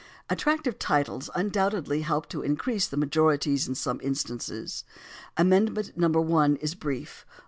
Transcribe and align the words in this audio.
Attractive 0.31 0.79
titles 0.79 1.29
undoubtedly 1.35 2.01
helped 2.01 2.31
to 2.31 2.41
increase 2.41 2.87
the 2.87 2.97
majorities 2.97 3.67
in 3.67 3.75
some 3.75 4.01
instances. 4.01 4.83
Amendment 5.37 5.91
No. 5.95 6.09
1 6.09 6.55
is 6.55 6.73
brief. 6.73 7.23